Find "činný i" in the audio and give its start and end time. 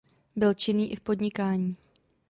0.53-0.95